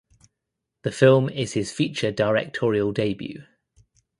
The 0.81 0.91
film 0.91 1.29
is 1.29 1.53
his 1.53 1.71
feature 1.71 2.11
directorial 2.11 2.91
debut. 2.91 3.43